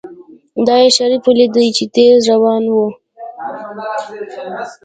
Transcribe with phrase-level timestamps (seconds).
[0.67, 2.75] دا يې شريف وليد چې تېز روان و.